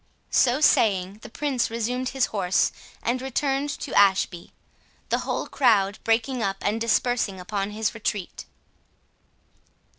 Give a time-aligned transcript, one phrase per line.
[0.31, 2.71] So saying, the Prince resumed his horse,
[3.03, 4.51] and returned to Ashby,
[5.09, 8.45] the whole crowd breaking up and dispersing upon his retreat.